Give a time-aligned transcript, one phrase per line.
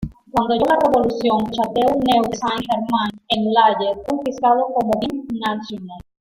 [0.31, 5.99] Cuando llegó la Revolución, el château Neuf de Saint-Germain-en-Laye fue confiscado como bien national.